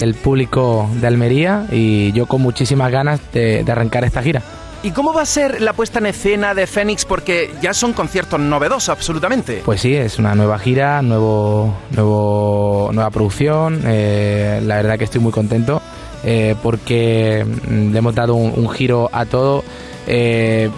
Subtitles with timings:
[0.00, 4.42] el público de Almería y yo con muchísimas ganas de, arrancar esta gira.
[4.82, 7.04] ¿Y cómo va a ser la puesta en escena de Fénix?
[7.04, 9.60] Porque ya son conciertos novedosos, absolutamente.
[9.64, 13.82] Pues sí, es una nueva gira, nuevo, nuevo, nueva producción.
[13.84, 15.82] Eh, la verdad que estoy muy contento
[16.24, 19.62] eh, porque mm, le hemos dado un, giro a todo.
[20.06, 20.70] Eh,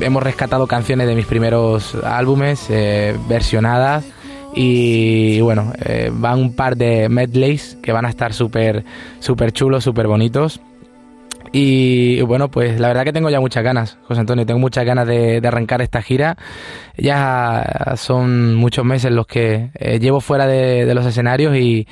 [0.00, 2.66] hemos rescatado canciones de mis primeros álbumes,
[3.28, 4.04] versionadas
[4.60, 8.84] y bueno, eh, van un par de medleys que van a estar súper
[9.20, 10.60] super chulos, súper bonitos.
[11.52, 15.06] Y bueno, pues la verdad que tengo ya muchas ganas, José Antonio, tengo muchas ganas
[15.06, 16.36] de, arrancar esta gira.
[16.96, 21.86] Ya son muchos meses los que eh, llevo fuera de, los escenarios y,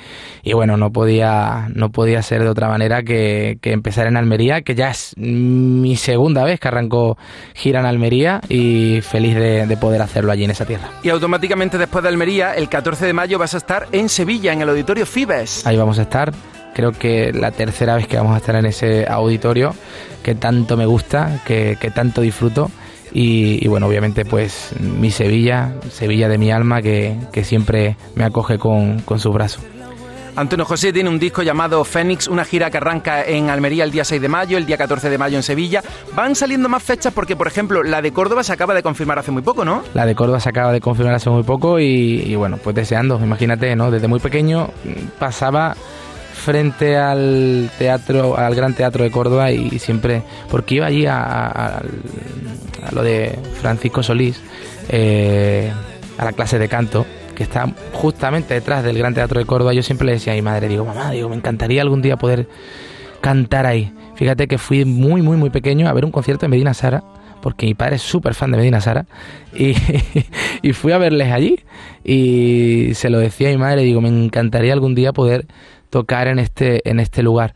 [0.53, 4.89] bueno, no podía, no podía ser de otra manera que, empezar en Almería, que ya
[4.89, 7.17] es mi segunda vez que arranco
[7.53, 10.89] gira en Almería y feliz de, de poder hacerlo allí en esa tierra.
[11.03, 14.61] Y automáticamente después de Almería, el 14 de mayo vas a estar en Sevilla, en
[14.61, 15.65] el Auditorio Fibes.
[15.65, 16.33] Ahí vamos a estar
[16.77, 19.73] creo que la tercera vez que vamos a estar en ese auditorio
[20.21, 22.69] que tanto me gusta, que, tanto disfruto.
[23.11, 28.99] Y, bueno, obviamente pues mi Sevilla, Sevilla de mi alma, que, siempre me acoge con,
[28.99, 29.59] con su brazo.
[30.35, 34.05] Antonio José tiene un disco llamado Fénix, una gira que arranca en Almería el día
[34.05, 35.81] 6 de mayo, el día 14 de mayo en Sevilla.
[36.15, 39.31] Van saliendo más fechas porque, por ejemplo, la de Córdoba se acaba de confirmar hace
[39.31, 39.81] muy poco, ¿no?
[39.95, 43.19] La de Córdoba se acaba de confirmar hace muy poco y, y bueno, pues deseando,
[43.19, 43.89] imagínate, ¿no?
[43.89, 44.67] Desde muy pequeño
[45.17, 45.75] pasaba
[46.47, 51.81] frente al teatro, al Gran Teatro de Córdoba y siempre, porque iba allí a,
[52.93, 54.41] lo de Francisco Solís,
[54.87, 55.69] eh,
[56.17, 59.83] a la clase de canto, que está justamente detrás del Gran Teatro de Córdoba, yo
[59.83, 62.47] siempre le decía a mi madre, digo, mamá, digo, me encantaría algún día poder
[63.19, 63.91] cantar ahí.
[64.15, 67.03] Fíjate que fui muy, muy, muy pequeño a ver un concierto de Medina Sara,
[67.41, 69.05] porque mi padre es súper fan de Medina Sara,
[69.53, 69.73] y,
[70.61, 71.59] y, fui a verles allí,
[72.05, 75.45] y se lo decía a mi madre, digo, me encantaría algún día poder
[75.89, 77.53] tocar en este, en este lugar.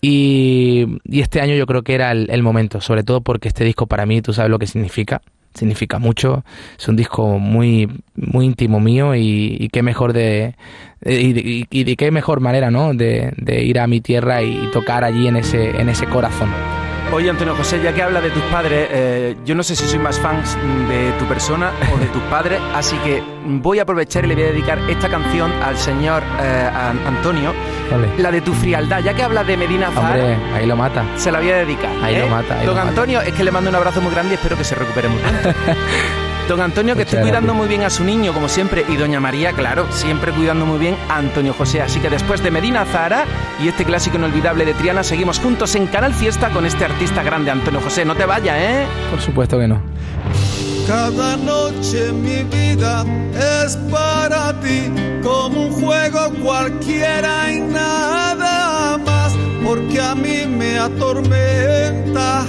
[0.00, 4.06] Y, este año yo creo que era el, momento, sobre todo porque este disco para
[4.06, 5.20] mí, tú sabes lo que significa,
[5.54, 6.42] significa mucho,
[6.78, 10.54] es un disco muy, muy íntimo mío y, qué mejor de,
[11.04, 12.94] y, y, qué mejor manera, ¿no?
[12.94, 16.48] De, de, ir a mi tierra y tocar allí en ese, en ese corazón.
[17.12, 19.98] Oye, Antonio José, ya que habla de tus padres, eh, yo no sé si soy
[19.98, 20.40] más fan
[20.88, 24.44] de tu persona o de tus padres, así que voy a aprovechar y le voy
[24.44, 26.70] a dedicar esta canción al señor eh,
[27.06, 27.52] Antonio,
[28.18, 29.00] la de tu frialdad.
[29.00, 31.04] Ya que habla de Medina Zahara, Hombre, ahí lo mata.
[31.16, 31.90] Se la voy a dedicar.
[32.02, 32.30] Ahí lo ¿eh?
[32.30, 32.62] mata.
[32.64, 35.08] Don Antonio, es que le mando un abrazo muy grande y espero que se recupere
[35.08, 35.50] muy pronto.
[36.50, 38.84] Don Antonio, que esté cuidando muy bien a su niño, como siempre.
[38.88, 41.80] Y Doña María, claro, siempre cuidando muy bien a Antonio José.
[41.80, 43.24] Así que después de Medina Zahara
[43.62, 47.52] y este clásico inolvidable de Triana, seguimos juntos en Canal Fiesta con este artista grande,
[47.52, 48.04] Antonio José.
[48.04, 48.84] No te vayas, ¿eh?
[49.12, 49.80] Por supuesto que no.
[50.88, 53.04] Cada noche mi vida
[53.64, 54.90] es para ti,
[55.22, 59.32] como un juego cualquiera y nada más,
[59.64, 62.44] porque a mí me atormenta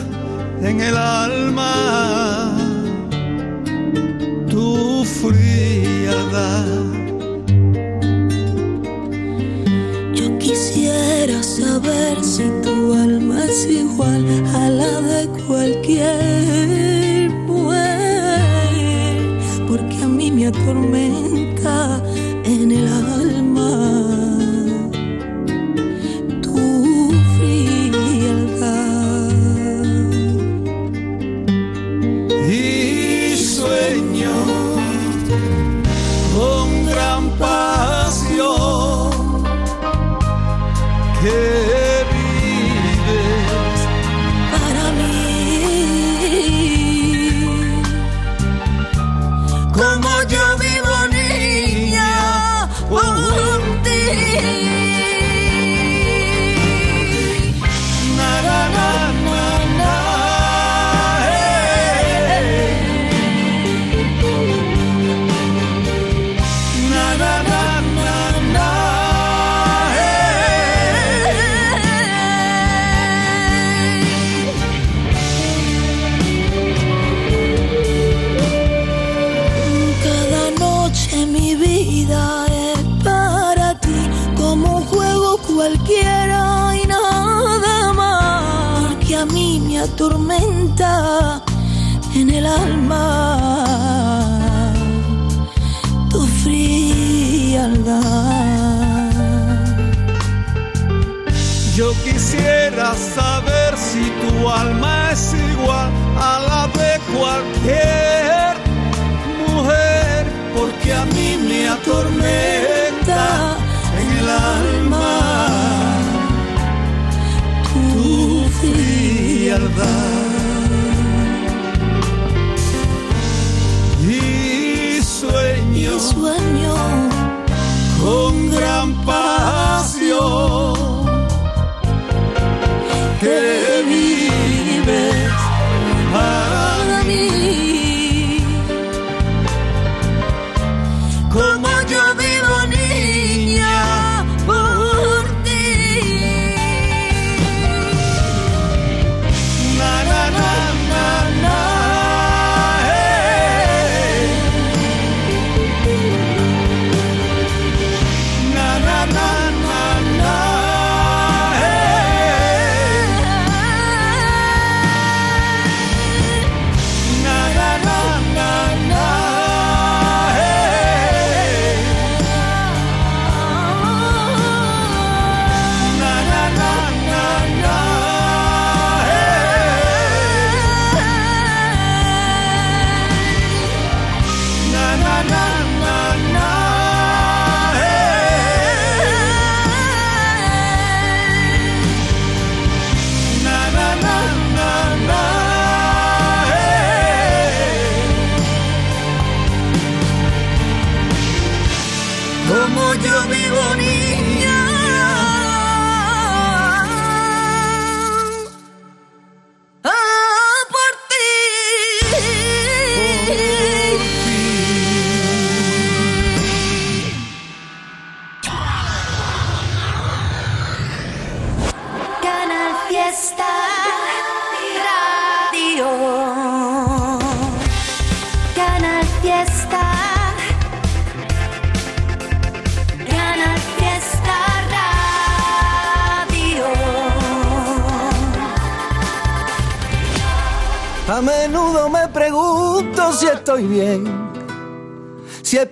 [0.60, 2.71] en el alma
[4.50, 6.66] tu frialdad.
[10.14, 19.20] Yo quisiera saber si tu alma es igual a la de cualquier mujer,
[19.68, 21.41] porque a mí me atormenta
[37.42, 37.81] tormenta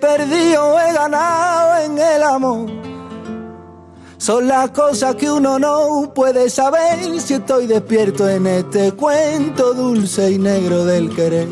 [0.00, 2.70] perdido o he ganado en el amor.
[4.16, 10.32] Son las cosas que uno no puede saber si estoy despierto en este cuento dulce
[10.32, 11.48] y negro del querer.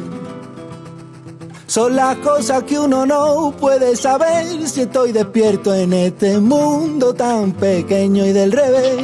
[1.67, 7.53] Son las cosas que uno no puede saber si estoy despierto en este mundo tan
[7.53, 8.97] pequeño y del revés.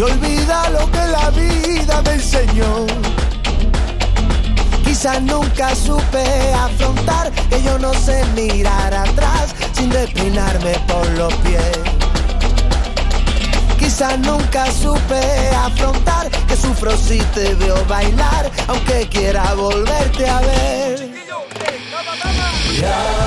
[0.00, 2.86] Se olvida lo que la vida me enseñó.
[4.82, 6.24] Quizás nunca supe
[6.54, 11.78] afrontar que yo no sé mirar atrás sin despeinarme por los pies.
[13.78, 15.20] Quizás nunca supe
[15.54, 21.10] afrontar que sufro si te veo bailar, aunque quiera volverte a ver.
[22.80, 23.19] Ya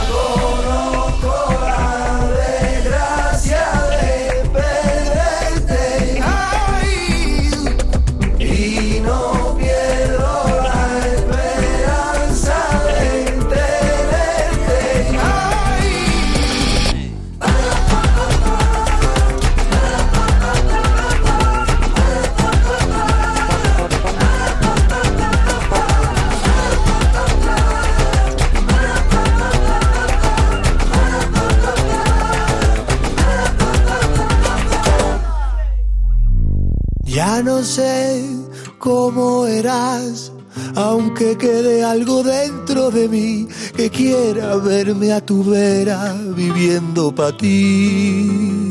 [39.59, 40.31] eras,
[40.75, 48.69] aunque quede algo dentro de mí que quiera verme a tu vera viviendo para ti.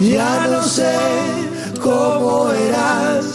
[0.00, 0.96] Ya no sé
[1.80, 3.26] cómo eras,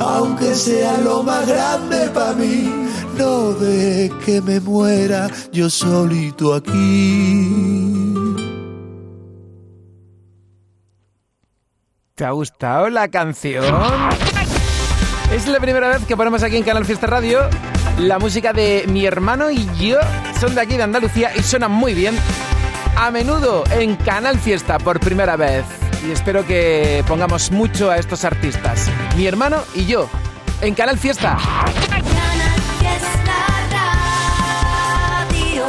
[0.00, 2.70] aunque sea lo más grande para mí.
[3.16, 7.86] No de que me muera yo solito aquí.
[12.16, 13.64] ¿Te ha gustado la canción?
[15.32, 17.40] Es la primera vez que ponemos aquí en Canal Fiesta Radio
[17.98, 19.98] la música de mi hermano y yo.
[20.38, 22.14] Son de aquí de Andalucía y suenan muy bien.
[22.96, 25.64] A menudo en Canal Fiesta por primera vez.
[26.06, 28.90] Y espero que pongamos mucho a estos artistas.
[29.16, 30.08] Mi hermano y yo.
[30.60, 31.38] En Canal Fiesta.
[31.90, 33.34] Canal Fiesta
[35.30, 35.64] Radio.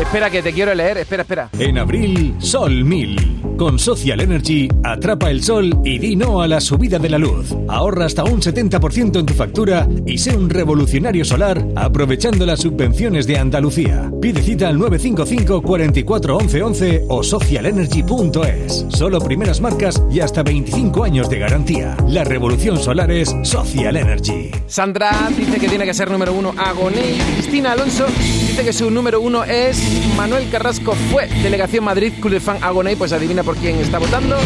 [0.00, 0.98] Espera que te quiero leer.
[0.98, 1.48] Espera, espera.
[1.58, 3.47] En abril, Sol 1000.
[3.58, 7.52] Con Social Energy, atrapa el sol y di no a la subida de la luz.
[7.66, 13.26] Ahorra hasta un 70% en tu factura y sé un revolucionario solar aprovechando las subvenciones
[13.26, 14.12] de Andalucía.
[14.22, 18.86] Pide cita al 955 44 11 11 o socialenergy.es.
[18.90, 21.96] Solo primeras marcas y hasta 25 años de garantía.
[22.06, 24.52] La revolución solar es Social Energy.
[24.68, 27.18] Sandra dice que tiene que ser número uno Agoné.
[27.34, 29.82] Cristina Alonso dice que su número uno es
[30.16, 31.26] Manuel Carrasco Fue.
[31.42, 32.94] Delegación Madrid, Club de Fan Agoné.
[32.94, 34.36] Pues adivina por quién está votando.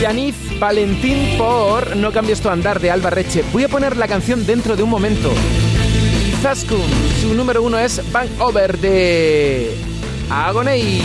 [0.00, 3.44] Yaniz Valentín por No cambies tu andar de Alba Reche.
[3.52, 5.30] Voy a poner la canción dentro de un momento.
[6.40, 6.80] Zaskun,
[7.20, 9.76] su número uno es Bank Over de
[10.30, 11.02] Agoney.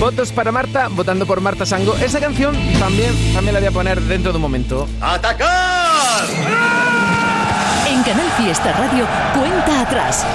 [0.00, 1.94] Votos para Marta, votando por Marta Sango.
[1.94, 4.88] Esa canción también, también la voy a poner dentro de un momento.
[7.86, 10.26] En Canal Fiesta Radio, cuenta atrás.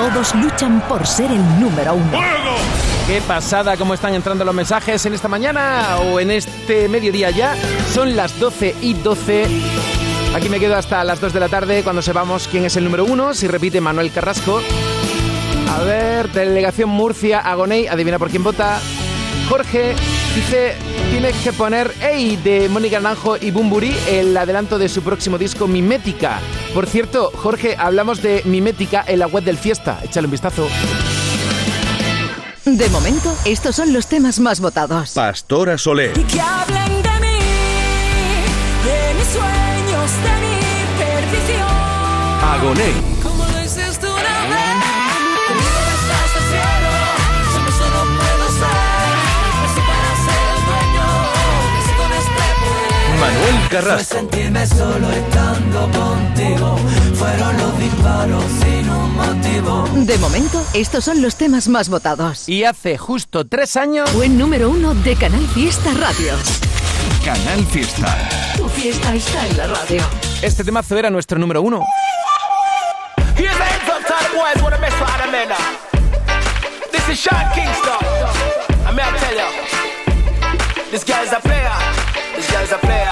[0.00, 2.18] Todos luchan por ser el número uno.
[3.06, 7.54] Qué pasada, cómo están entrando los mensajes en esta mañana o en este mediodía ya.
[7.92, 9.46] Son las 12 y 12.
[10.34, 13.04] Aquí me quedo hasta las 2 de la tarde cuando sepamos quién es el número
[13.04, 13.34] uno.
[13.34, 14.62] Si repite Manuel Carrasco.
[15.68, 18.80] A ver, delegación Murcia, Agoney, adivina por quién vota.
[19.50, 19.94] Jorge
[20.34, 20.74] dice,
[21.10, 25.66] tienes que poner Ey de Mónica Naranjo y Bumburi, el adelanto de su próximo disco
[25.66, 26.40] Mimética.
[26.74, 29.98] Por cierto, Jorge, hablamos de Mimética en la web del Fiesta.
[30.02, 30.68] Échale un vistazo.
[32.64, 35.12] De momento, estos son los temas más votados.
[35.14, 36.16] Pastora Soler.
[36.16, 37.38] Y que hablen de mí,
[38.84, 40.54] de mis sueños, de mi
[40.98, 41.68] perdición.
[42.42, 43.29] Agoné.
[53.20, 54.14] Manuel Fue Carrasco.
[54.14, 56.76] sentirme solo estando contigo.
[57.14, 59.88] Fueron los disparos sin un motivo.
[59.94, 62.48] De momento, estos son los temas más votados.
[62.48, 64.12] Y hace justo tres años...
[64.14, 66.34] Buen número uno de Canal Fiesta Radio.
[67.24, 68.28] Canal Fiesta.
[68.56, 70.02] Tu fiesta está en la radio.
[70.42, 71.84] Este temazo era nuestro número uno.
[73.36, 73.46] To.
[76.90, 77.98] This is Sean Kingston.
[78.86, 81.72] I mean, I tell you, this guy's a player.
[82.36, 83.09] This guy's a player.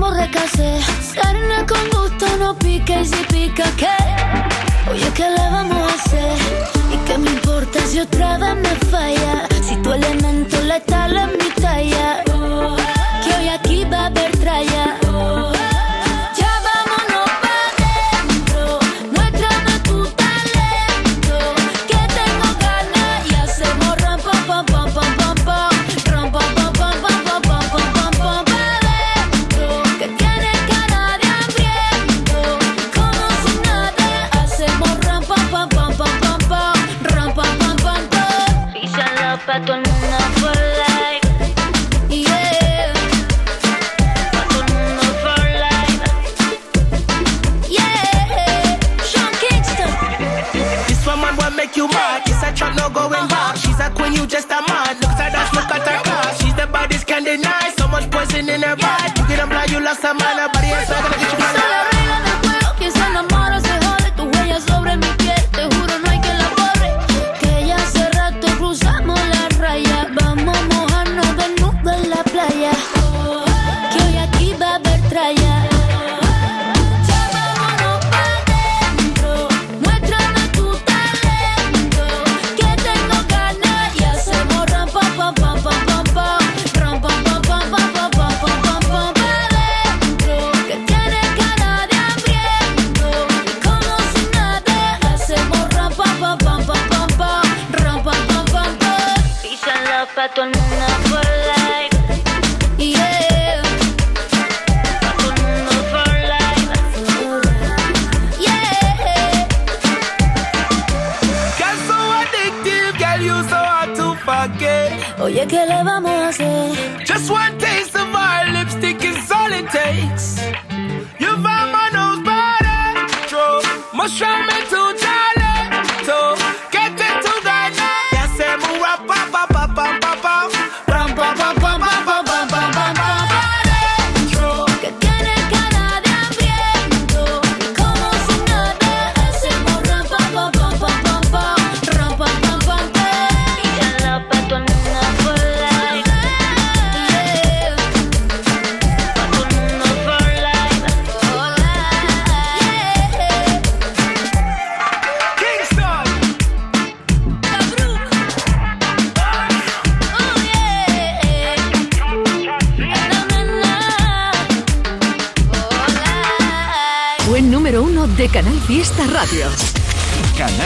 [0.00, 0.80] Yo también borrecasé.
[1.14, 3.88] Carne con gusto no pica y si pica, ¿qué?
[4.90, 6.36] Oye, ¿qué le vamos a hacer?
[6.92, 9.48] ¿Y qué me importa si otra vez me falla?
[9.62, 11.59] Si tu elemento letal es mi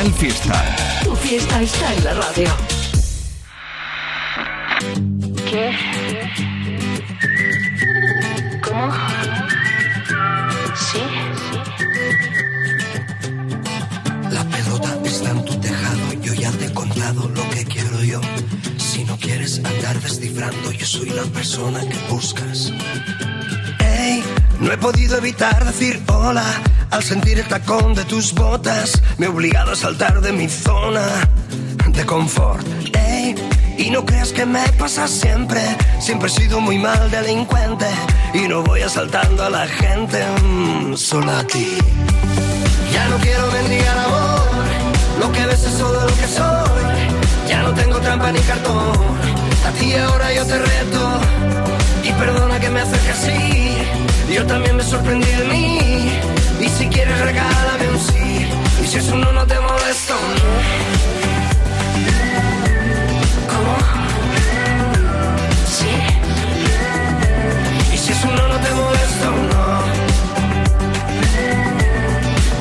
[0.05, 0.77] Canal Fiesta.
[1.03, 2.51] Tu fiesta está en la radio.
[5.49, 5.73] ¿Qué?
[8.61, 8.93] ¿Cómo?
[10.75, 10.99] ¿Sí?
[14.31, 18.21] La pelota está en tu tejado, yo ya te he contado lo que quiero yo.
[18.77, 22.73] Si no quieres andar descifrando, yo soy la persona que buscas.
[23.79, 24.23] Ey,
[24.61, 26.45] no he podido evitar decir hola
[26.95, 29.03] al sentir el tacón de tus botas.
[29.19, 31.03] Me he obligado a saltar de mi zona
[31.89, 32.65] de confort.
[32.95, 33.35] Ey,
[33.77, 35.61] y no creas que me pasa siempre.
[35.99, 37.87] Siempre he sido muy mal delincuente
[38.33, 41.79] y no voy asaltando a la gente, mm, solo a ti.
[42.93, 44.49] Ya no quiero mendigar amor,
[45.19, 47.49] lo que ves es todo lo que soy.
[47.49, 48.93] Ya no tengo trampa ni cartón,
[49.67, 51.84] a ti ahora yo te reto.
[52.05, 53.77] Y perdona que me acerque así,
[54.33, 56.11] yo también me sorprendí de mí.
[56.61, 58.47] Y si quieres regálame un sí,
[58.83, 60.15] y si es un no, no te molesto.
[60.15, 60.45] No.
[63.53, 63.77] ¿Cómo?
[65.77, 65.93] Sí.
[67.95, 69.31] Y si es un no, no te molesto.
[69.51, 69.65] No.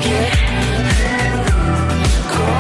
[0.04, 0.30] ¿Qué?
[2.34, 2.60] ¿Cómo?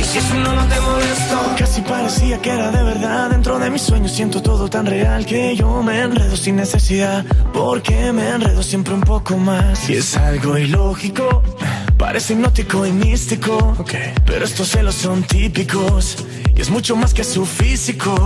[0.00, 1.54] Y si es un no, no te molesto.
[1.58, 3.37] Casi parecía que era de verdad
[3.68, 7.22] de mis sueños siento todo tan real que yo me enredo sin necesidad.
[7.52, 9.90] Porque me enredo siempre un poco más.
[9.90, 11.42] Y es algo ilógico.
[11.98, 13.76] Parece hipnótico y místico.
[14.24, 16.16] Pero estos celos son típicos.
[16.58, 18.16] Y es mucho más que su físico.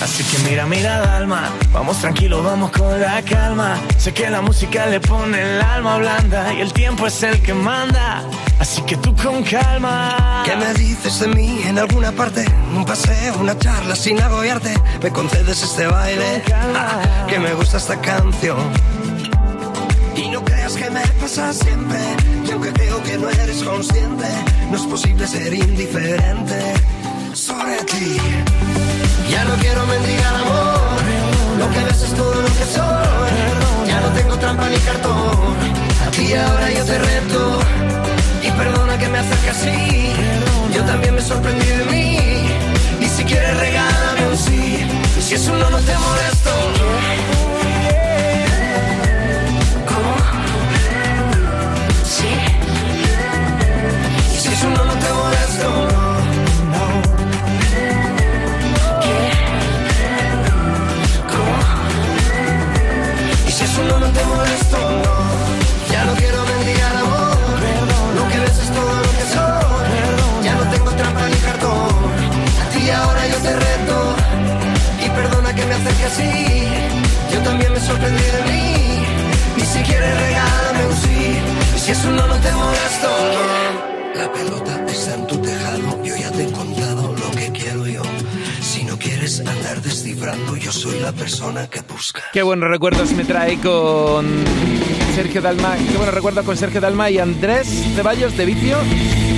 [0.00, 1.50] Así que mira, mira, alma.
[1.72, 3.76] Vamos tranquilo, vamos con la calma.
[3.98, 6.54] Sé que la música le pone el alma blanda.
[6.54, 8.22] Y el tiempo es el que manda.
[8.60, 10.44] Así que tú con calma.
[10.44, 12.44] ¿Qué me dices de mí en alguna parte?
[12.76, 14.72] Un paseo, una charla sin agobiarte.
[15.02, 16.44] Me concedes este baile.
[16.76, 18.70] Ah, que me gusta esta canción.
[20.14, 21.98] Y no creas que me pasa siempre.
[22.46, 24.28] Y aunque creo que no eres consciente,
[24.70, 26.93] no es posible ser indiferente
[27.36, 28.16] sobre ti.
[29.30, 31.00] Ya no quiero mendigar amor.
[31.58, 33.86] Lo que ves es todo lo que soy.
[33.88, 35.56] Ya no tengo trampa ni cartón.
[36.06, 37.60] Aquí ahora yo te reto.
[38.42, 40.12] Y perdona que me acerque así.
[40.74, 42.18] Yo también me sorprendí de mí.
[43.00, 44.86] Y si quieres regálame un sí.
[45.20, 47.43] Si es un no, no te molesto.
[76.04, 76.64] Que así.
[77.32, 79.06] Yo también me sorprendí de mí.
[79.56, 81.38] Ni si quieres regálame un sí.
[81.76, 83.08] Y si es un no, no te molesto.
[84.14, 86.04] La pelota está en tu tejado.
[86.04, 88.02] Yo ya te he contado lo que quiero yo.
[88.60, 92.22] Si no quieres andar descifrando, yo soy la persona que busca.
[92.32, 94.26] Qué buenos recuerdos me trae con
[95.14, 95.76] Sergio Dalma.
[95.76, 98.78] Qué buenos recuerdos con Sergio Dalma y Andrés Ceballos de Vicio.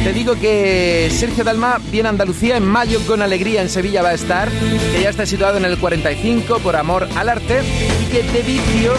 [0.06, 4.10] Te digo que Sergio Dalma viene a Andalucía en mayo con alegría en Sevilla va
[4.10, 7.60] a estar, que ya está situado en el 45 por amor al arte
[8.00, 8.92] y que de Vicio,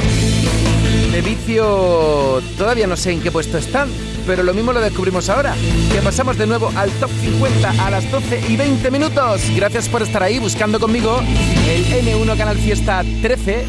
[1.13, 3.87] de Vicio todavía no sé en qué puesto están,
[4.25, 5.55] pero lo mismo lo descubrimos ahora,
[5.93, 9.43] que pasamos de nuevo al top 50 a las 12 y 20 minutos.
[9.55, 11.21] Gracias por estar ahí buscando conmigo
[11.69, 13.65] el N1 Canal Fiesta 13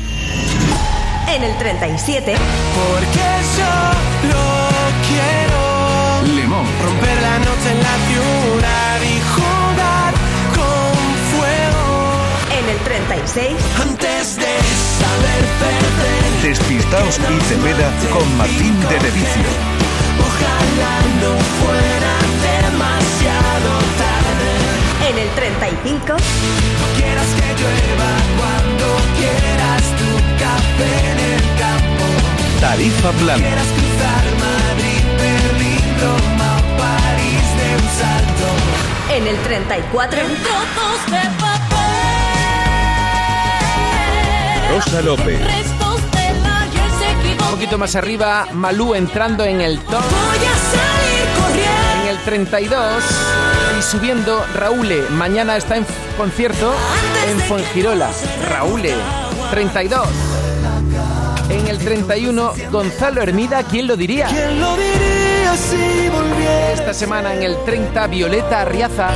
[1.29, 2.35] En el 37,
[2.74, 4.42] Porque solo
[5.07, 5.47] quiero Lemón.
[6.84, 10.12] Romper la noche en la ciudad y jugar
[10.58, 10.94] con
[11.32, 11.86] fuego
[12.58, 14.52] en el 36, antes de
[15.02, 16.28] saber perder.
[16.42, 19.48] Despistaos y Cepeda con Martín de Levicio.
[20.28, 22.14] Ojalá no fuera
[22.48, 23.70] demasiado
[24.02, 24.50] tarde.
[25.10, 26.16] en el 35,
[26.96, 28.86] Quieras que llueva cuando
[29.18, 30.10] quieras tu
[30.42, 32.06] café en el campo.
[32.60, 33.42] Tarifa plana.
[33.42, 36.38] Quieras cruzar Madrid, Berlín,
[37.98, 39.14] salto.
[39.14, 41.78] en el 34, Trozos de papel.
[44.70, 45.40] Rosa López.
[47.40, 50.02] Un poquito más arriba, Malú entrando en el top.
[50.02, 52.02] Voy a salir corriendo.
[52.02, 53.02] En el 32
[53.78, 55.02] y subiendo, Raúle.
[55.11, 56.74] Mañana está en concierto
[57.28, 58.11] en Fuengirola.
[58.50, 58.94] Raúle,
[59.50, 60.06] 32.
[61.50, 64.26] En el 31, Gonzalo Hermida, ¿quién lo diría?
[64.26, 66.72] ¿Quién lo diría si volviera?
[66.72, 69.11] Esta semana en el 30, Violeta Arriaza.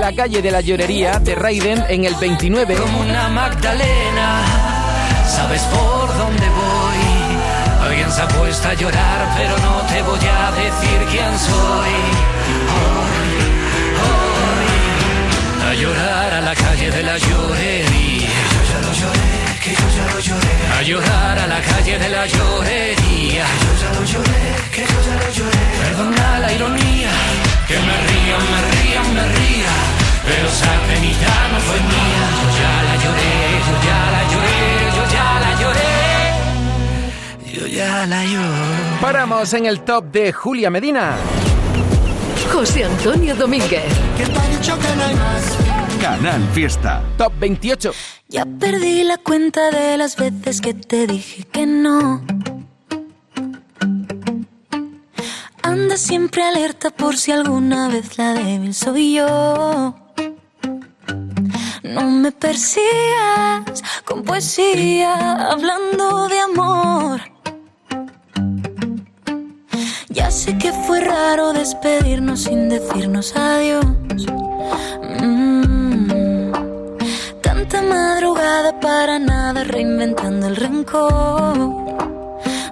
[0.00, 2.76] La calle de la llorería de Raiden en el 29.
[2.76, 4.44] como una Magdalena.
[5.28, 7.86] Sabes por dónde voy.
[7.86, 11.94] Alguien se ha puesto a llorar, pero no te voy a decir quién soy.
[12.78, 13.30] Hoy,
[14.06, 18.15] hoy, a llorar a la calle de la llorería.
[19.66, 20.54] Que yo ya lo lloré.
[20.78, 23.44] A llorar a la calle de la llorería.
[23.64, 24.42] Yo ya lo lloré,
[24.74, 25.64] que yo ya lo lloré.
[25.82, 27.12] Perdona la ironía,
[27.68, 29.74] que me ría, me ría, me ría.
[30.26, 32.24] Pero esa penita no fue mía.
[32.40, 33.32] Yo ya la lloré,
[33.66, 34.58] yo ya la lloré,
[34.96, 35.94] yo ya la lloré.
[37.56, 39.00] Yo ya la lloré.
[39.00, 41.16] Paramos en el top de Julia Medina.
[42.52, 43.90] José Antonio Domínguez,
[46.00, 47.02] Canal Fiesta.
[47.16, 47.92] Top 28.
[48.28, 52.22] Ya perdí la cuenta de las veces que te dije que no.
[55.62, 59.94] Anda siempre alerta por si alguna vez la débil soy yo.
[61.82, 67.20] No me persigas con poesía hablando de amor.
[70.08, 73.84] Ya sé que fue raro despedirnos sin decirnos adiós.
[75.20, 75.35] Mm
[77.68, 81.56] tanta madrugada para nada reinventando el rencor.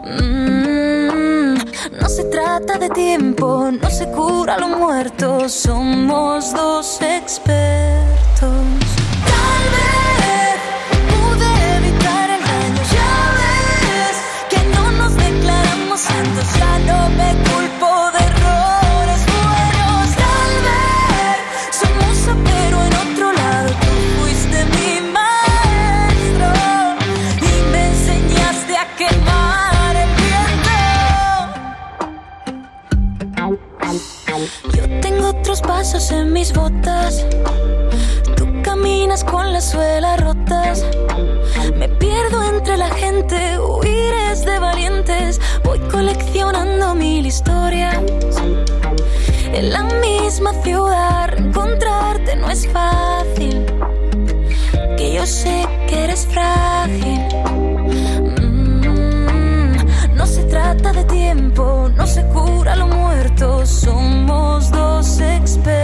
[0.04, 1.54] Mm,
[2.00, 8.03] no se trata de tiempo, no se cura lo muerto, somos dos expertos.
[35.76, 37.26] pasos en mis botas.
[38.36, 40.84] Tú caminas con las suelas rotas.
[41.74, 44.14] Me pierdo entre la gente, huir
[44.50, 45.40] de valientes.
[45.64, 47.96] Voy coleccionando mil historias.
[49.58, 53.66] En la misma ciudad, encontrarte no es fácil.
[54.96, 55.56] Que yo sé
[55.88, 57.20] que eres frágil.
[58.40, 64.93] Mm, no se trata de tiempo, no se cura lo muerto, somos dos.
[65.14, 65.83] six pack.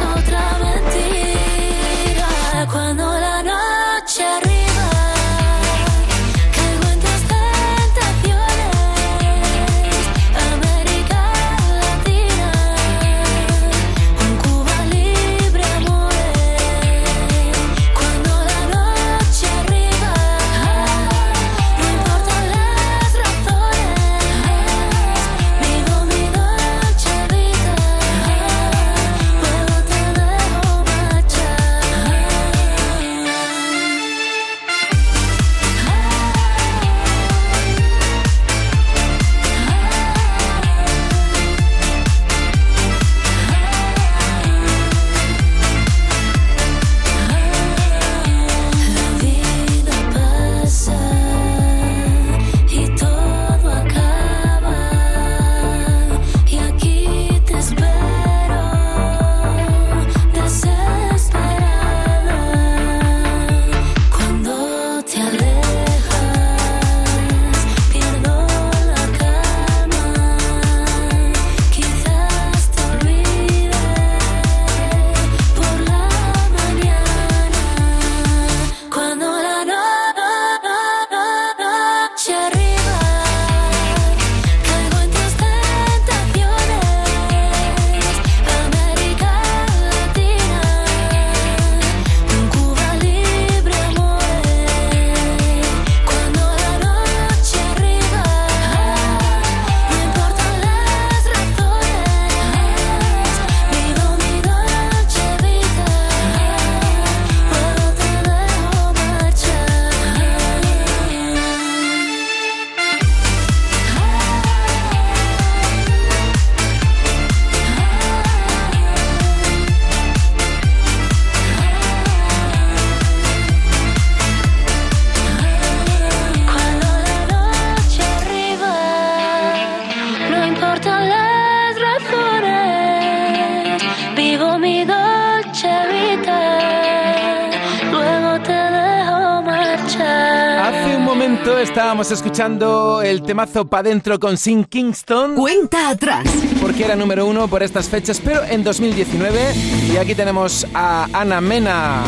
[142.41, 145.35] escuchando el temazo Pa' Dentro con Sin Kingston.
[145.35, 146.25] Cuenta atrás.
[146.59, 149.53] Porque era número uno por estas fechas, pero en 2019.
[149.93, 152.01] Y aquí tenemos a Ana Mena.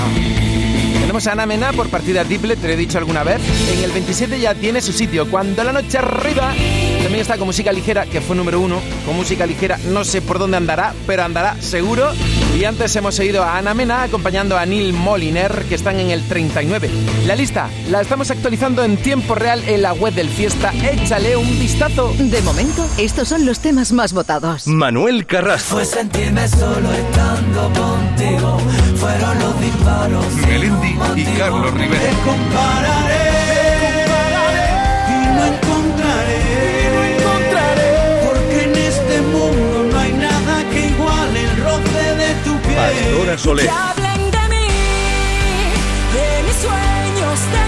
[1.00, 3.42] Tenemos a Ana Mena por partida triple, te lo he dicho alguna vez.
[3.78, 5.30] En el 27 ya tiene su sitio.
[5.30, 6.52] Cuando la noche arriba
[7.04, 8.82] también está con música ligera, que fue número uno.
[9.06, 12.10] Con música ligera no sé por dónde andará, pero andará seguro.
[12.56, 16.22] Y antes hemos seguido a Ana Mena acompañando a Neil Moliner, que están en el
[16.28, 16.90] 39.
[17.26, 20.72] La lista la estamos actualizando en tiempo real en la web del Fiesta.
[20.72, 22.14] Échale un vistazo.
[22.18, 24.68] De momento, estos son los temas más votados.
[24.68, 25.76] Manuel Carrasco.
[25.76, 28.58] Fue sentirme solo estando contigo.
[28.98, 30.34] Fueron los disparos.
[30.48, 32.02] Melendi y Carlos Rivera.
[32.02, 33.23] Te compararé.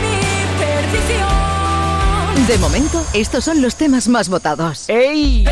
[0.02, 0.20] Mi
[0.60, 2.48] perdición.
[2.48, 4.90] De momento, estos son los temas más votados.
[4.90, 5.46] ¡Ey!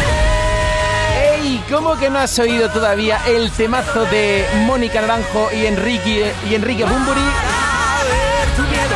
[1.15, 1.63] ¡Ey!
[1.69, 6.85] ¿Cómo que no has oído todavía el temazo de Mónica Naranjo y Enrique, y Enrique
[6.85, 7.21] Bumburi?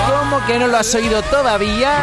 [0.08, 1.96] ¿Cómo que no lo has oído todavía?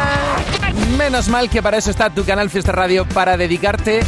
[0.97, 4.01] Menos mal que para eso está tu canal Fiesta Radio, para dedicarte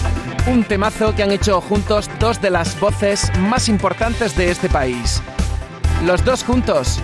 [0.48, 5.22] un temazo que han hecho juntos dos de las voces más importantes de este país.
[6.06, 7.00] Los dos juntos.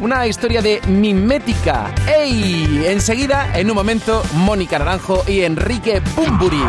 [0.00, 1.90] Una historia de mimética.
[2.06, 2.84] ¡Ey!
[2.86, 6.62] Enseguida, en un momento, Mónica Naranjo y Enrique Bumburi.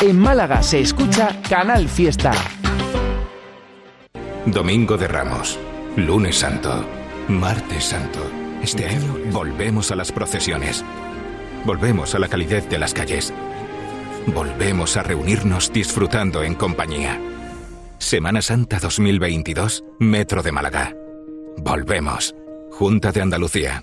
[0.00, 2.32] En Málaga se escucha Canal Fiesta.
[4.46, 5.58] Domingo de Ramos.
[5.96, 6.84] Lunes Santo.
[7.28, 8.20] Martes Santo.
[8.62, 10.84] Este año volvemos a las procesiones.
[11.64, 13.32] Volvemos a la calidez de las calles.
[14.26, 17.18] Volvemos a reunirnos disfrutando en compañía.
[17.98, 20.94] Semana Santa 2022, Metro de Málaga.
[21.56, 22.34] Volvemos.
[22.70, 23.82] Junta de Andalucía.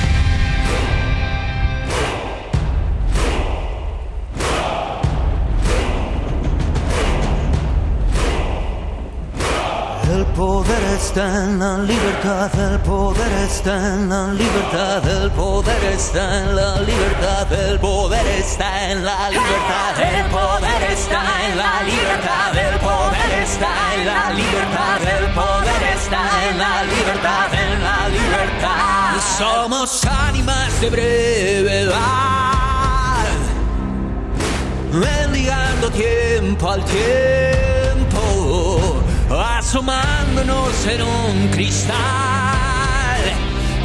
[10.35, 16.55] Poder está en la libertad, el poder está en la libertad, el poder está en
[16.55, 22.79] la libertad, el poder está en la libertad, el poder está en la libertad, el
[22.79, 29.21] poder está en la libertad, el poder está en la libertad, en la libertad.
[29.37, 31.99] Somos ánimas de brevedad,
[34.93, 37.80] mendigando tiempo al tiempo,
[39.71, 41.95] asomándonos en un cristal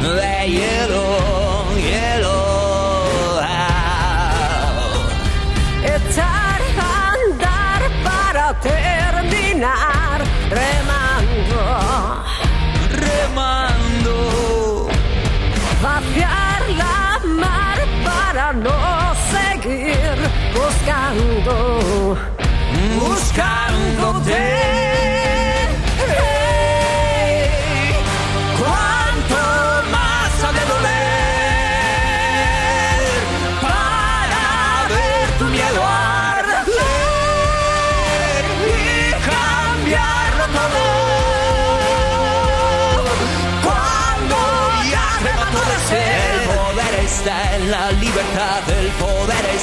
[0.01, 3.39] de hielo, hielo.
[5.85, 11.59] Echar a andar para terminar remando,
[12.89, 14.13] remando,
[15.81, 20.17] vaciar la mar para no seguir
[20.53, 22.17] buscando,
[22.99, 24.76] buscándote.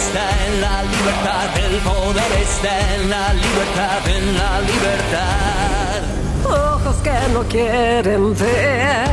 [0.07, 6.01] Está en la libertad, el poder está en la libertad, en la libertad.
[6.75, 9.09] ojos que no quieren ver,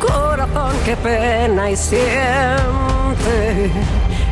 [0.00, 3.40] corazón que pena y siente,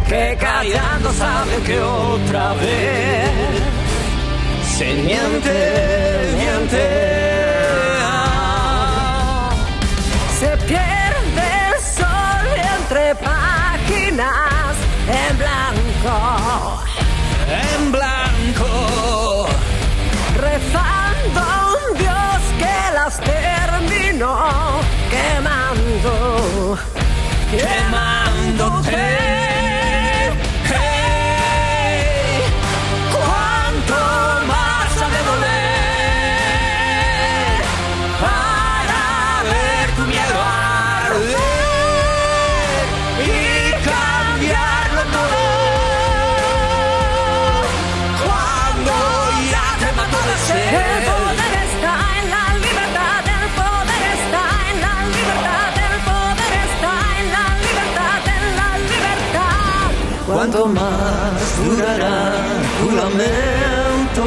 [0.08, 3.30] que callando sabe que otra vez
[4.76, 5.56] se miente,
[6.38, 7.53] miente.
[14.16, 14.76] Páginas
[15.08, 16.82] en blanco.
[17.48, 19.46] en blanco.
[20.36, 21.42] rezando a
[21.74, 26.78] un Dios que las terminó quemando,
[27.50, 29.43] quemándote.
[60.66, 62.32] Más durará
[62.80, 64.24] tu lamento,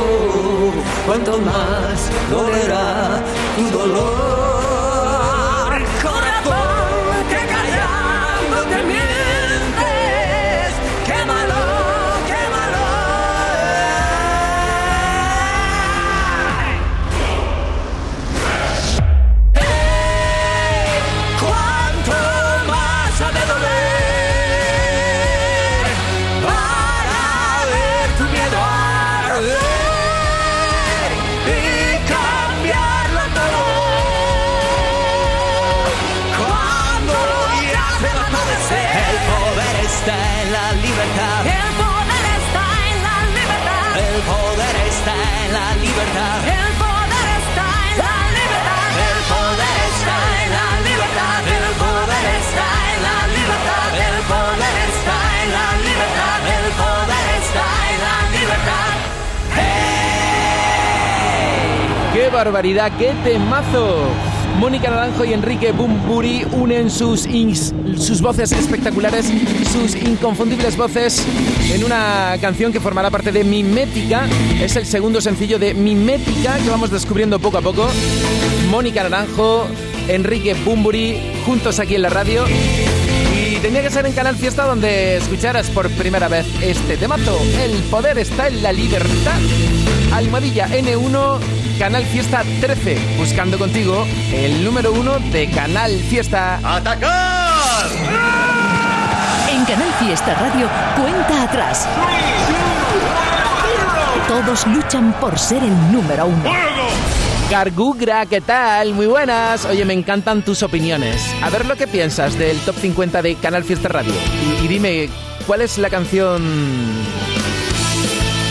[1.08, 3.24] cuanto más dolerá
[3.56, 4.37] tu dolor.
[40.08, 41.44] Está en la libertad.
[41.44, 43.92] El poder está en la libertad.
[44.08, 46.38] El poder está en la libertad.
[46.48, 48.88] El poder está en la libertad.
[49.04, 51.40] El poder está en la libertad.
[51.58, 53.88] El poder está en la libertad.
[54.08, 56.40] El poder está en la libertad.
[56.56, 58.92] El poder está en la libertad.
[62.14, 62.90] ¡Qué barbaridad!
[62.98, 64.08] ¡Qué temazo!
[64.58, 67.28] Mónica Naranjo y Enrique Bumburi unen sus,
[67.98, 69.32] sus voces espectaculares,
[69.72, 71.24] sus inconfundibles voces
[71.72, 74.28] en una canción que formará parte de Mimética.
[74.60, 77.88] Es el segundo sencillo de Mimética que vamos descubriendo poco a poco.
[78.72, 79.68] Mónica Naranjo,
[80.08, 82.44] Enrique Bumburi, juntos aquí en la radio.
[83.58, 87.40] Y tenía que ser en Canal Fiesta donde escucharas por primera vez este temazo.
[87.60, 89.40] El poder está en la libertad.
[90.14, 91.40] Almohadilla N1,
[91.80, 93.00] Canal Fiesta 13.
[93.18, 96.60] Buscando contigo el número uno de Canal Fiesta.
[96.64, 97.88] ¡Atacar!
[99.50, 101.88] En Canal Fiesta Radio, cuenta atrás.
[104.28, 106.44] Todos luchan por ser el número uno.
[107.50, 108.94] Gargugra, ¿qué tal?
[108.94, 109.64] Muy buenas.
[109.66, 111.34] Oye, me encantan tus opiniones.
[111.42, 114.12] A ver lo que piensas del top 50 de Canal Fiesta Radio.
[114.62, 115.10] Y, y dime,
[115.46, 116.44] ¿cuál es la canción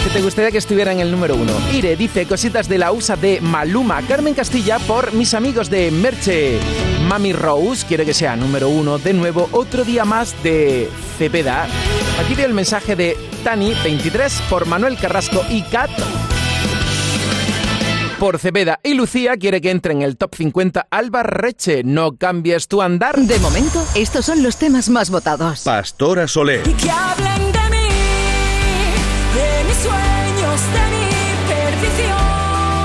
[0.03, 1.53] que te gustaría que estuviera en el número uno?
[1.75, 4.01] Ire dice cositas de la USA de Maluma.
[4.01, 6.59] Carmen Castilla por mis amigos de Merche.
[7.07, 8.97] Mami Rose quiere que sea número uno.
[8.97, 10.89] De nuevo, otro día más de
[11.19, 11.67] Cepeda.
[12.25, 15.91] Aquí veo el mensaje de Tani 23 por Manuel Carrasco y Kat
[18.19, 21.83] por Cepeda y Lucía quiere que entre en el top 50 Alba Reche.
[21.85, 23.17] No cambies tu andar.
[23.19, 25.63] De momento, estos son los temas más votados.
[25.65, 26.67] Pastora Soler.
[26.67, 27.89] Y que hablen de mí,
[29.35, 32.19] de mis sueños, de mi perdición.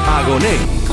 [0.07, 0.90] Agoné.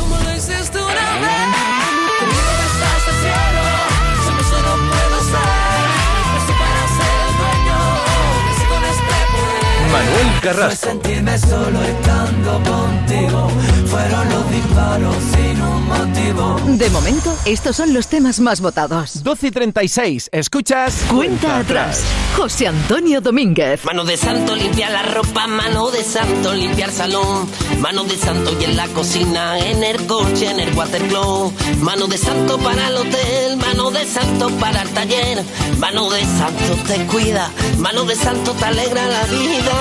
[10.41, 10.87] Carrasco.
[10.87, 13.49] sentirme solo estando contigo.
[13.87, 16.57] Fueron los disparos sin un motivo.
[16.77, 19.23] De momento, estos son los temas más votados.
[19.23, 20.29] 12 y 36.
[20.33, 21.05] ¿Escuchas?
[21.09, 22.05] Cuenta atrás.
[22.37, 23.85] José Antonio Domínguez.
[23.85, 27.49] Mano de santo limpia la ropa, mano de santo limpia el salón,
[27.81, 32.17] mano de santo y en la cocina, en el coche, en el watercloak, mano de
[32.17, 35.43] santo para el hotel, mano de santo para el taller,
[35.79, 39.73] mano de santo te cuida, mano de santo te alegra la vida,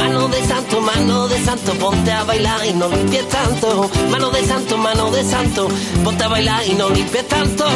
[0.00, 4.42] mano de santo, mano de santo, ponte a bailar y no limpies tanto, mano de
[4.46, 5.68] santo, mano de santo,
[6.02, 7.66] ponte a bailar y no limpies tanto.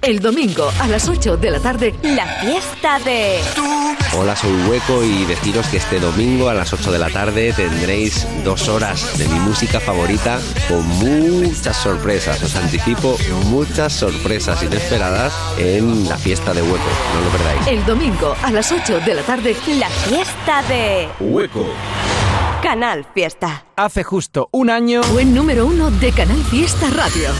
[0.00, 3.40] El domingo a las 8 de la tarde, La fiesta de...
[4.18, 8.26] Hola, soy Hueco y deciros que este domingo a las 8 de la tarde tendréis
[8.44, 10.38] dos horas de mi música favorita
[10.68, 12.42] con muchas sorpresas.
[12.42, 16.84] Os anticipo muchas sorpresas inesperadas en la fiesta de Hueco.
[17.14, 17.66] No lo perdáis.
[17.66, 21.08] el domingo a las 8 de la tarde, La fiesta de...
[21.18, 21.66] Hueco.
[22.62, 23.64] Canal Fiesta.
[23.76, 25.00] Hace justo un año.
[25.12, 27.30] buen número uno de Canal Fiesta Radio.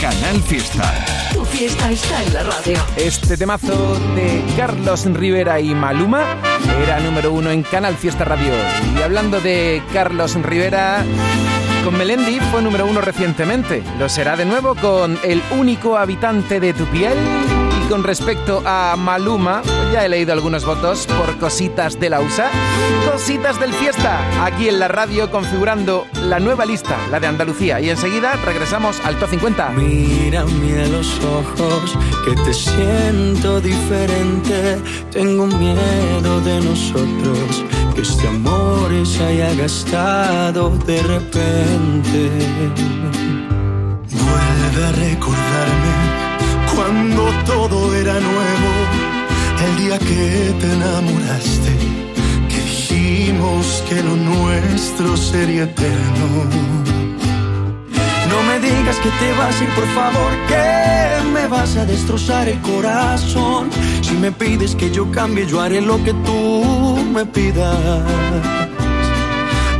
[0.00, 1.04] Canal Fiesta.
[1.32, 2.78] Tu fiesta está en la radio.
[2.96, 6.36] Este temazo de Carlos Rivera y Maluma
[6.82, 8.52] era número uno en Canal Fiesta Radio.
[8.98, 11.04] Y hablando de Carlos Rivera,
[11.84, 13.82] con Melendi fue número uno recientemente.
[13.98, 17.16] Lo será de nuevo con El único habitante de tu piel
[17.92, 19.60] con respecto a Maluma,
[19.92, 22.50] ya he leído algunos votos por cositas de la USA.
[23.12, 27.80] Cositas del fiesta, aquí en la radio configurando la nueva lista, la de Andalucía.
[27.80, 29.68] Y enseguida regresamos al top 50.
[29.72, 34.78] Mírame a los ojos, que te siento diferente.
[35.10, 37.62] Tengo miedo de nosotros,
[37.94, 42.30] que este amor se haya gastado de repente.
[44.08, 46.01] Vuelve a recordarme
[47.46, 48.70] todo era nuevo,
[49.66, 51.72] el día que te enamoraste,
[52.48, 56.26] que dijimos que lo nuestro sería eterno.
[58.28, 62.48] No me digas que te vas a ir, por favor, que me vas a destrozar
[62.48, 63.70] el corazón.
[64.00, 68.02] Si me pides que yo cambie, yo haré lo que tú me pidas.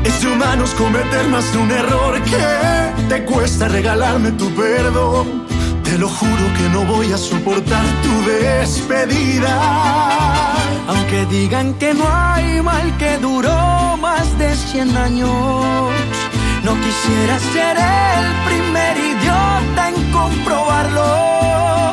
[0.05, 5.47] Es de humanos cometer más de un error que te cuesta regalarme tu perdón.
[5.93, 9.55] Te lo juro que no voy a soportar tu despedida.
[10.89, 15.31] Aunque digan que no hay mal que duró más de 100 años.
[16.65, 21.93] No quisiera ser el primer idiota en comprobarlo.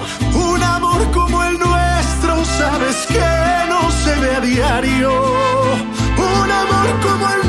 [0.50, 3.30] Un amor como el nuestro, sabes que
[3.68, 5.12] no se ve a diario.
[6.16, 7.49] Un amor como el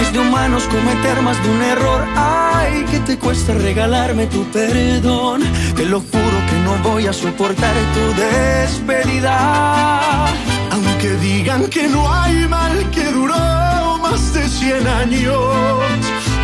[0.00, 2.04] Es de humanos cometer más de un error.
[2.16, 5.42] Ay, que te cuesta regalarme tu perdón.
[5.76, 10.26] Te lo juro que no voy a soportar tu despedida.
[10.70, 15.34] Aunque digan que no hay mal que duró más de 100 años.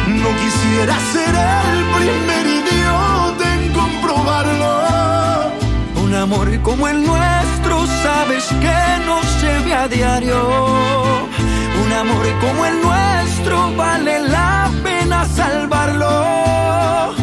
[0.06, 4.70] No quisiera ser el primer idiota en comprobarlo.
[6.02, 10.38] Un amor como el nuestro, sabes que no se ve a diario.
[11.90, 17.19] Un amor como el nuestro vale la pena salvarlo.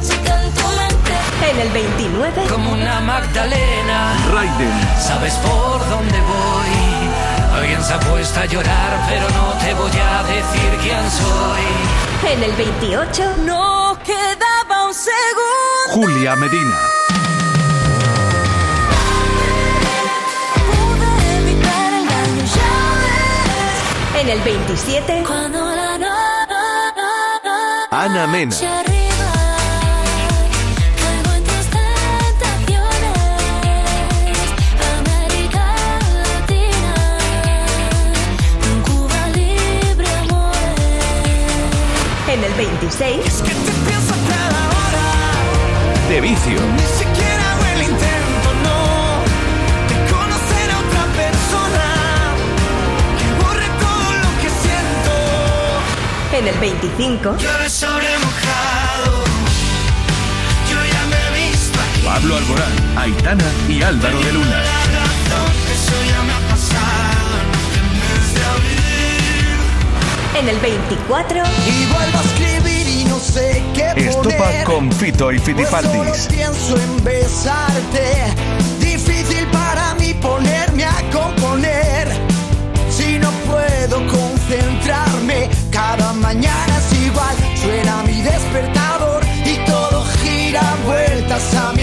[0.00, 1.14] Chica en tu mente.
[1.50, 2.46] En el 29.
[2.48, 4.16] Como una Magdalena.
[4.32, 4.72] Raiden.
[5.00, 7.58] Sabes por dónde voy.
[7.58, 12.32] Alguien se ha puesto a llorar, pero no te voy a decir quién soy.
[12.32, 13.36] En el 28.
[13.44, 15.92] No quedaba un segundo.
[15.92, 16.95] Julia Medina.
[24.26, 25.22] En el 27.
[25.24, 26.16] Cuando la noche
[27.92, 28.56] Ana Mena.
[28.56, 28.64] en
[31.44, 33.14] tus tentaciones.
[34.98, 35.64] América
[36.24, 36.94] Latina,
[38.68, 41.06] un Cuba libre, amores.
[42.26, 43.42] En el 26.
[43.42, 45.06] Que te pienso a cada hora.
[46.08, 46.58] De vicio.
[46.74, 47.25] Ni siquiera
[56.38, 57.36] En el 25.
[57.38, 59.24] Llueve sobre mojado.
[60.70, 62.00] Yo ya me he visto aquí.
[62.04, 64.62] Pablo Alborán, Aitana y Álvaro de Luna.
[70.38, 71.38] En el 24.
[71.38, 74.64] Y vuelvo a escribir y no sé qué Estopa poner.
[74.64, 75.92] con Fito y Pues Fitipaldis.
[75.92, 78.34] solo pienso en besarte.
[78.80, 82.08] Difícil para mí ponerme a componer.
[82.90, 87.36] Si no puedo concentrarme, cada mañana es igual.
[87.54, 91.75] Suena mi despertador y todo gira vueltas a mi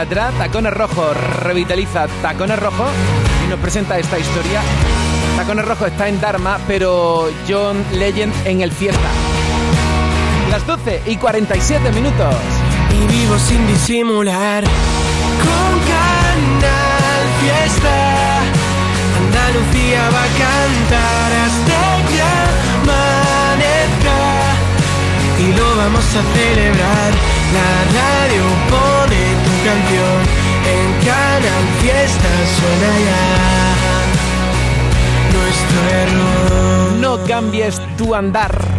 [0.00, 2.86] Yatra, Tacones Rojo revitaliza Tacones Rojo
[3.44, 4.62] y nos presenta esta historia.
[5.36, 9.10] Tacones Rojo está en Dharma, pero John Legend en el Fiesta.
[10.50, 12.34] Las 12 y 47 minutos.
[12.96, 18.38] Y vivo sin disimular con Canal Fiesta.
[19.18, 22.22] Andalucía va a cantar hasta que
[22.80, 24.18] amanezca
[25.40, 27.12] y lo vamos a celebrar.
[27.52, 29.19] La radio pone
[29.62, 33.24] en Canal Fiesta suena ya
[35.38, 36.92] nuestro error.
[37.00, 38.69] No cambies tu andar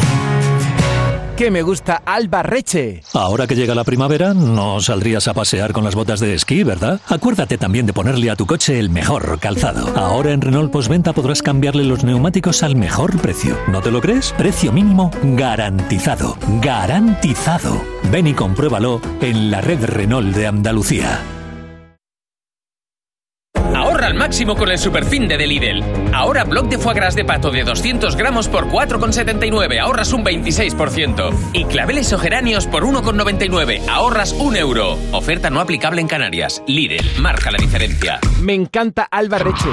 [1.41, 3.01] qué me gusta Albarreche.
[3.15, 7.01] Ahora que llega la primavera, no saldrías a pasear con las botas de esquí, ¿verdad?
[7.07, 9.91] Acuérdate también de ponerle a tu coche el mejor calzado.
[9.97, 13.57] Ahora en Renault Postventa podrás cambiarle los neumáticos al mejor precio.
[13.69, 14.35] ¿No te lo crees?
[14.37, 16.37] Precio mínimo garantizado.
[16.61, 17.81] Garantizado.
[18.11, 21.40] Ven y compruébalo en la red Renault de Andalucía
[24.11, 25.81] al máximo con el superfin de Lidl.
[26.13, 31.33] Ahora bloc de foie gras de pato de 200 gramos por 4,79, ahorras un 26%.
[31.53, 34.97] Y claveles o geranios por 1,99, ahorras un euro.
[35.13, 36.61] Oferta no aplicable en Canarias.
[36.67, 38.19] Lidl, marca la diferencia.
[38.41, 39.69] Me encanta Alba Reche.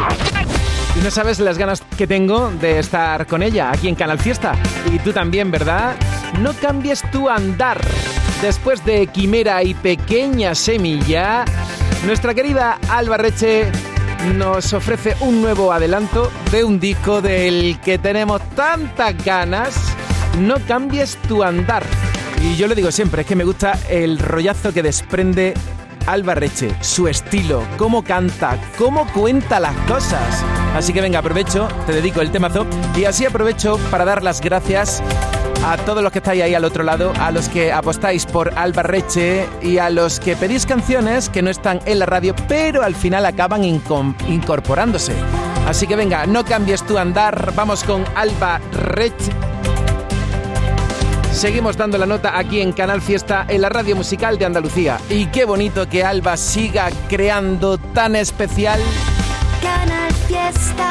[0.96, 4.54] Y no sabes las ganas que tengo de estar con ella aquí en Canal Fiesta.
[4.92, 5.96] Y tú también, ¿verdad?
[6.40, 7.80] No cambies tu andar.
[8.40, 11.44] Después de Quimera y Pequeña Semilla,
[12.06, 13.72] nuestra querida Alba Reche
[14.34, 19.76] nos ofrece un nuevo adelanto de un disco del que tenemos tantas ganas.
[20.40, 21.82] No cambies tu andar.
[22.42, 25.54] Y yo le digo siempre, es que me gusta el rollazo que desprende
[26.06, 30.44] Alba Reche, su estilo, cómo canta, cómo cuenta las cosas.
[30.74, 32.66] Así que venga, aprovecho, te dedico el temazo
[32.96, 35.02] y así aprovecho para dar las gracias
[35.64, 38.82] a todos los que estáis ahí al otro lado, a los que apostáis por Alba
[38.82, 42.94] Reche y a los que pedís canciones que no están en la radio, pero al
[42.94, 45.12] final acaban incorporándose.
[45.66, 49.32] Así que venga, no cambies tu andar, vamos con Alba Reche.
[51.32, 54.98] Seguimos dando la nota aquí en Canal Fiesta, en la radio musical de Andalucía.
[55.08, 58.80] Y qué bonito que Alba siga creando tan especial.
[59.62, 60.88] Canal Fiesta.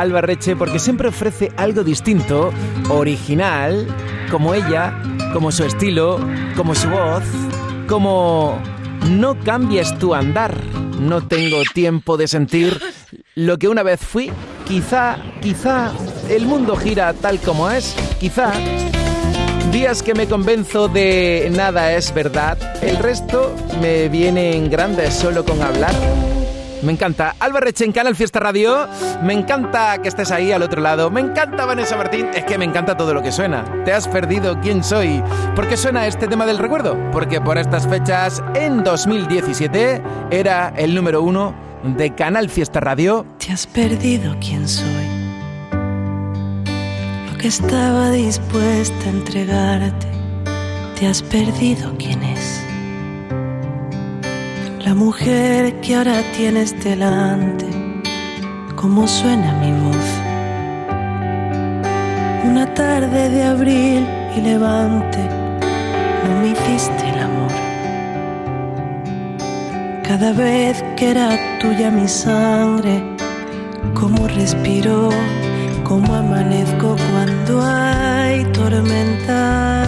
[0.00, 2.52] Gusta Alba Reche porque siempre ofrece algo distinto,
[2.88, 3.86] original,
[4.30, 4.94] como ella,
[5.32, 6.18] como su estilo,
[6.56, 7.22] como su voz,
[7.86, 8.58] como
[9.10, 10.54] no cambies tu andar.
[11.00, 12.80] No tengo tiempo de sentir
[13.34, 14.30] lo que una vez fui.
[14.66, 15.92] Quizá, quizá
[16.28, 17.94] el mundo gira tal como es.
[18.18, 18.52] Quizá
[19.72, 22.58] días que me convenzo de nada es verdad.
[22.82, 25.94] El resto me viene en grande solo con hablar.
[26.82, 27.34] Me encanta.
[27.38, 28.88] Álvaro en Canal Fiesta Radio.
[29.22, 31.10] Me encanta que estés ahí al otro lado.
[31.10, 32.28] Me encanta Vanessa Martín.
[32.34, 33.64] Es que me encanta todo lo que suena.
[33.84, 35.22] Te has perdido quién soy.
[35.54, 36.96] ¿Por qué suena este tema del recuerdo?
[37.12, 41.54] Porque por estas fechas, en 2017, era el número uno
[41.84, 43.26] de Canal Fiesta Radio.
[43.38, 45.06] Te has perdido quién soy.
[47.30, 50.06] Lo que estaba dispuesta a entregarte.
[50.98, 52.69] Te has perdido quién es.
[54.84, 57.66] La mujer que ahora tienes delante.
[58.76, 60.06] Cómo suena mi voz.
[62.44, 65.18] Una tarde de abril y levante.
[66.24, 67.52] No me hiciste el amor.
[70.02, 73.02] Cada vez que era tuya mi sangre,
[73.92, 75.10] cómo respiro,
[75.84, 79.84] cómo amanezco cuando hay tormenta.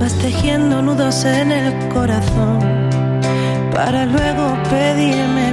[0.00, 2.75] Vas tejiendo nudos en el corazón
[3.76, 5.52] para luego pedirme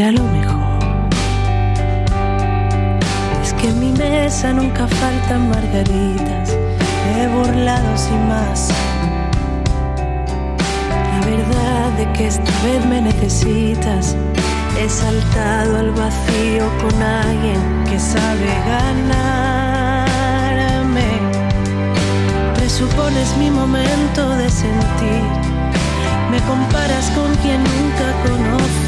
[0.00, 0.80] Lo mejor.
[3.42, 6.56] Es que en mi mesa nunca faltan margaritas.
[7.14, 8.70] He burlado sin más.
[10.88, 14.16] La verdad de que esta vez me necesitas.
[14.80, 20.00] He saltado al vacío con alguien que sabe ganarme.
[22.54, 25.24] Presupones mi momento de sentir.
[26.30, 28.79] Me comparas con quien nunca conocí.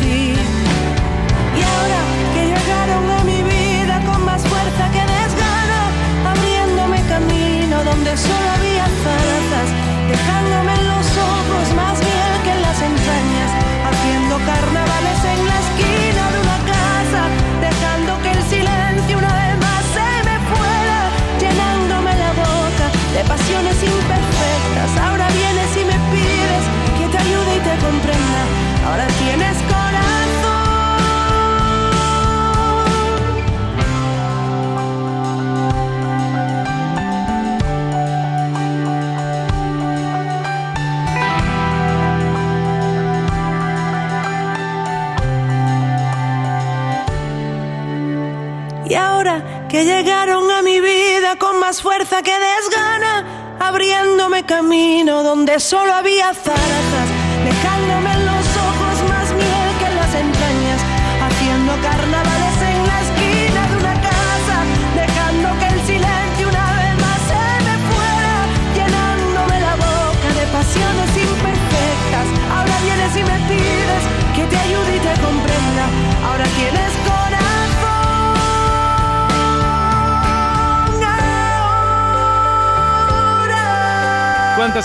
[7.92, 9.68] Donde solo había zarzas,
[10.08, 13.50] dejándome en los ojos más miel que en las entrañas,
[13.88, 17.22] haciendo carnavales en la esquina de una casa,
[17.60, 21.00] dejando que el silencio una vez más se me fuera,
[21.42, 24.90] llenándome la boca de pasiones imperfectas.
[25.04, 26.64] Ahora vienes y me pides
[26.96, 28.40] que te ayude y te comprenda.
[28.88, 29.71] Ahora tienes corazón.
[49.72, 56.34] Que llegaron a mi vida con más fuerza que desgana, abriéndome camino donde solo había
[56.34, 57.01] zarzas,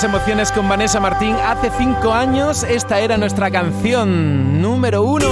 [0.04, 1.36] Emociones con Vanessa Martín.
[1.44, 5.28] Hace cinco años esta era nuestra canción número uno.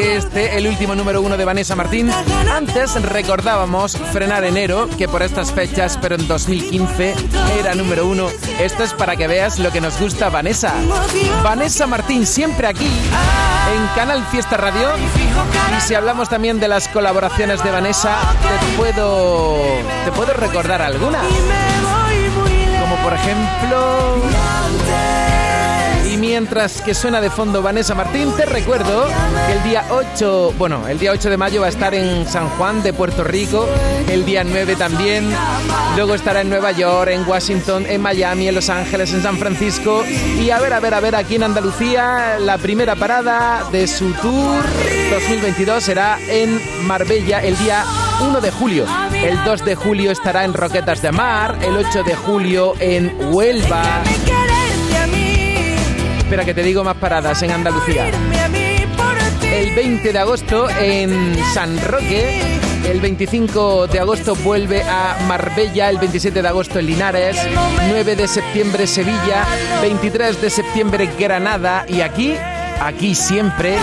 [0.00, 2.10] Este, el último número uno de Vanessa Martín.
[2.50, 7.14] Antes recordábamos Frenar Enero, que por estas fechas, pero en 2015,
[7.58, 8.28] era número uno.
[8.58, 10.72] Esto es para que veas lo que nos gusta Vanessa.
[11.42, 14.88] Vanessa Martín, siempre aquí, en Canal Fiesta Radio.
[15.76, 19.58] Y si hablamos también de las colaboraciones de Vanessa, te puedo,
[20.04, 21.20] te puedo recordar alguna.
[23.02, 24.22] Por ejemplo...
[26.32, 29.06] Mientras que suena de fondo Vanessa Martín, te recuerdo
[29.46, 32.48] que el día 8, bueno, el día 8 de mayo va a estar en San
[32.56, 33.68] Juan de Puerto Rico,
[34.08, 35.30] el día 9 también,
[35.94, 40.06] luego estará en Nueva York, en Washington, en Miami, en Los Ángeles, en San Francisco
[40.40, 44.10] y a ver, a ver, a ver, aquí en Andalucía, la primera parada de su
[44.14, 44.64] tour
[45.10, 47.84] 2022 será en Marbella el día
[48.22, 48.86] 1 de julio.
[49.12, 54.02] El 2 de julio estará en Roquetas de Mar, el 8 de julio en Huelva.
[56.32, 58.06] Espera que te digo más paradas en Andalucía.
[59.52, 62.40] El 20 de agosto en San Roque,
[62.90, 67.36] El 25 de agosto vuelve a Marbella, el 27 de agosto en Linares,
[67.86, 69.44] 9 de septiembre Sevilla,
[69.82, 72.34] 23 de septiembre Granada y aquí,
[72.80, 73.76] aquí siempre,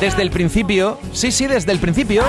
[0.00, 2.22] desde el principio, sí, sí, desde el principio,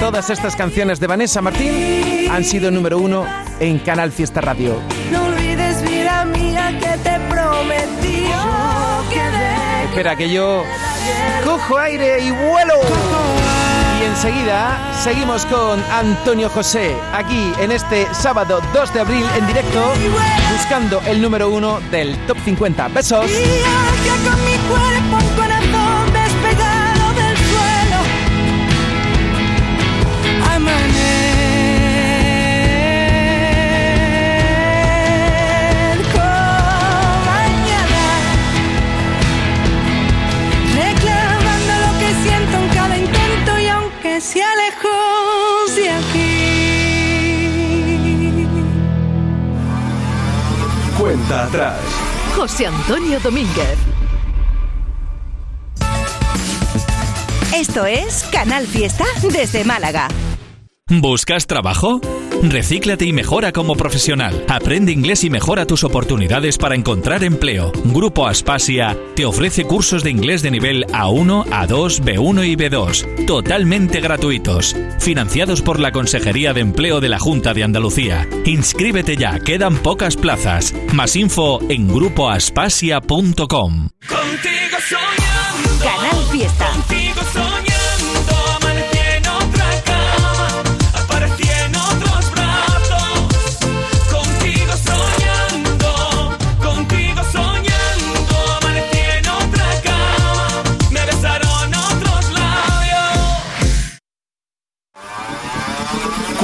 [0.00, 3.24] todas estas canciones de Vanessa Martín han sido número uno
[3.60, 4.95] en Canal Fiesta Radio.
[9.96, 10.62] Espera que yo
[11.42, 12.74] cojo aire y vuelo.
[13.98, 19.94] Y enseguida seguimos con Antonio José, aquí en este sábado 2 de abril en directo,
[20.52, 22.88] buscando el número uno del Top 50.
[22.88, 23.24] Besos.
[51.26, 51.80] Cuenta atrás.
[52.36, 53.78] José Antonio Domínguez.
[57.52, 60.06] Esto es Canal Fiesta desde Málaga.
[60.88, 62.00] ¿Buscas trabajo?
[62.42, 64.44] Recíclate y mejora como profesional.
[64.48, 67.72] Aprende inglés y mejora tus oportunidades para encontrar empleo.
[67.84, 74.00] Grupo Aspasia te ofrece cursos de inglés de nivel A1, A2, B1 y B2, totalmente
[74.00, 78.28] gratuitos, financiados por la Consejería de Empleo de la Junta de Andalucía.
[78.44, 80.74] Inscríbete ya, quedan pocas plazas.
[80.92, 83.88] Más info en grupoaspasia.com.
[84.06, 85.82] Contigo soñando.
[85.82, 86.68] Canal Fiesta.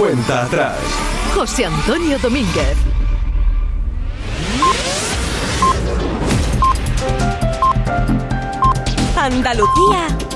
[0.02, 0.78] Cuenta atrás.
[1.32, 2.76] José Antonio Domínguez.
[9.16, 10.08] Andalucía